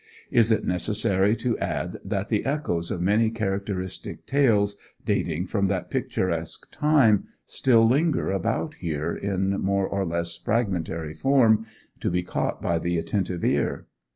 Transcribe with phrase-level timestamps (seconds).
[0.31, 5.91] Is it necessary to add that the echoes of many characteristic tales, dating from that
[5.91, 11.67] picturesque time, still linger about here in more or less fragmentary form,
[11.99, 13.85] to be caught by the attentive ear?